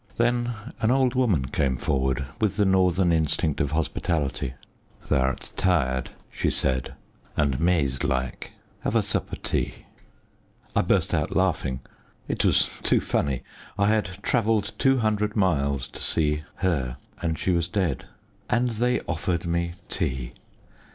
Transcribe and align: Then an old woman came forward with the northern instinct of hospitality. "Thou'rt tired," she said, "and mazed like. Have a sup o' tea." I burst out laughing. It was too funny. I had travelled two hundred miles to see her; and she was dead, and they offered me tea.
Then 0.17 0.53
an 0.79 0.89
old 0.89 1.13
woman 1.13 1.45
came 1.49 1.77
forward 1.77 2.25
with 2.39 2.55
the 2.55 2.65
northern 2.65 3.11
instinct 3.11 3.61
of 3.61 3.69
hospitality. 3.69 4.55
"Thou'rt 5.05 5.51
tired," 5.55 6.09
she 6.31 6.49
said, 6.49 6.95
"and 7.37 7.59
mazed 7.59 8.03
like. 8.03 8.53
Have 8.79 8.95
a 8.95 9.03
sup 9.03 9.29
o' 9.31 9.35
tea." 9.43 9.85
I 10.75 10.81
burst 10.81 11.13
out 11.13 11.35
laughing. 11.35 11.81
It 12.27 12.43
was 12.43 12.81
too 12.81 12.99
funny. 12.99 13.43
I 13.77 13.89
had 13.89 14.09
travelled 14.23 14.71
two 14.79 14.97
hundred 14.97 15.35
miles 15.35 15.87
to 15.89 16.01
see 16.01 16.45
her; 16.55 16.97
and 17.21 17.37
she 17.37 17.51
was 17.51 17.67
dead, 17.67 18.05
and 18.49 18.69
they 18.69 19.01
offered 19.01 19.45
me 19.45 19.73
tea. 19.87 20.33